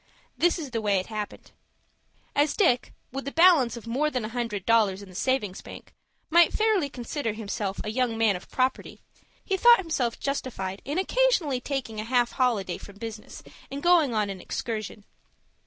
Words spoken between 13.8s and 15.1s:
going on an excursion.